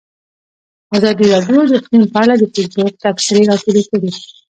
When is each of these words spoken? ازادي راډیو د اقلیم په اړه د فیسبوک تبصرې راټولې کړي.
ازادي 0.97 1.25
راډیو 1.33 1.61
د 1.69 1.73
اقلیم 1.79 2.03
په 2.13 2.17
اړه 2.23 2.33
د 2.37 2.43
فیسبوک 2.53 2.93
تبصرې 3.03 3.43
راټولې 3.51 3.83
کړي. 3.89 4.11